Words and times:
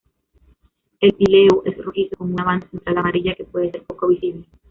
El 0.99 1.13
píleo 1.13 1.61
es 1.63 1.77
rojizo 1.77 2.17
con 2.17 2.33
una 2.33 2.43
banda 2.43 2.67
central 2.71 2.97
amarilla, 2.97 3.35
que 3.35 3.43
puede 3.43 3.69
ser 3.69 3.83
poco 3.83 4.07
visible. 4.07 4.47